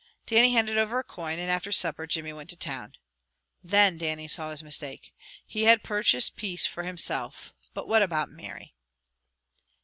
Dannie 0.25 0.53
handed 0.53 0.79
over 0.79 0.97
a 0.97 1.03
coin, 1.03 1.37
and 1.37 1.51
after 1.51 1.71
supper 1.71 2.07
Jimmy 2.07 2.33
went 2.33 2.49
to 2.49 2.57
town. 2.57 2.93
Then 3.63 3.99
Dannie 3.99 4.27
saw 4.27 4.49
his 4.49 4.63
mistake. 4.63 5.13
He 5.45 5.65
had 5.65 5.83
purchased 5.83 6.35
peace 6.35 6.65
for 6.65 6.81
himself, 6.81 7.53
but 7.75 7.87
what 7.87 8.01
about 8.01 8.31
Mary? 8.31 8.73